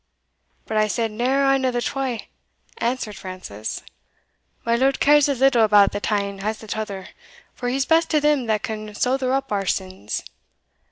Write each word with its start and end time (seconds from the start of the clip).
"But 0.65 0.77
I 0.77 0.87
said 0.87 1.11
neer 1.11 1.45
ane 1.45 1.63
o' 1.63 1.69
the 1.69 1.79
twa," 1.79 2.17
answered 2.79 3.15
Francis; 3.15 3.83
"my 4.65 4.75
lord 4.75 4.99
cares 4.99 5.29
as 5.29 5.41
little 5.41 5.63
about 5.63 5.91
the 5.91 5.99
tane 5.99 6.39
as 6.39 6.57
the 6.57 6.65
tother 6.65 7.09
for 7.53 7.69
he's 7.69 7.85
best 7.85 8.09
to 8.09 8.19
them 8.19 8.47
that 8.47 8.63
can 8.63 8.95
souther 8.95 9.31
up 9.31 9.51
our 9.51 9.67
sins. 9.67 10.23